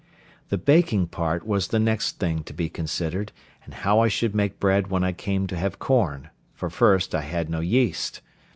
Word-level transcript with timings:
The 0.49 0.57
baking 0.57 1.09
part 1.09 1.45
was 1.45 1.67
the 1.67 1.77
next 1.77 2.17
thing 2.19 2.41
to 2.45 2.53
be 2.53 2.69
considered, 2.69 3.31
and 3.63 3.71
how 3.75 3.99
I 3.99 4.07
should 4.07 4.33
make 4.33 4.59
bread 4.59 4.87
when 4.87 5.03
I 5.03 5.11
came 5.11 5.45
to 5.45 5.55
have 5.57 5.77
corn; 5.77 6.31
for 6.55 6.71
first, 6.71 7.13
I 7.13 7.21
had 7.21 7.51
no 7.51 7.59
yeast. 7.59 8.21